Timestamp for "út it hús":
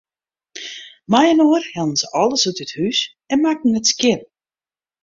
2.49-2.99